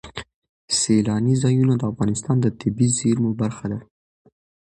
سیلانی 0.79 1.33
ځایونه 1.43 1.73
د 1.77 1.83
افغانستان 1.91 2.35
د 2.41 2.47
طبیعي 2.59 2.89
زیرمو 2.97 3.31
برخه 3.41 3.65
ده. 3.71 3.79